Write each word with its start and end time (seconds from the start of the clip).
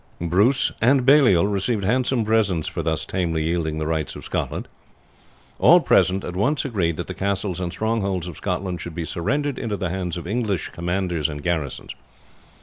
"Bruce 0.19 0.71
and 0.81 1.05
Baliol 1.05 1.45
received 1.45 1.83
handsome 1.83 2.25
presents 2.25 2.67
for 2.67 2.81
thus 2.81 3.05
tamely 3.05 3.43
yielding 3.43 3.77
the 3.77 3.85
rights 3.85 4.15
of 4.15 4.25
Scotland. 4.25 4.67
All 5.59 5.79
present 5.79 6.23
at 6.23 6.35
once 6.35 6.65
agreed 6.65 6.97
that 6.97 7.05
the 7.05 7.13
castles 7.13 7.59
and 7.59 7.71
strongholds 7.71 8.25
of 8.25 8.37
Scotland 8.37 8.81
should 8.81 8.95
be 8.95 9.05
surrendered 9.05 9.59
into 9.59 9.77
the 9.77 9.91
hands 9.91 10.17
of 10.17 10.25
English 10.25 10.69
commanders 10.69 11.29
and 11.29 11.43
garrisons. 11.43 11.93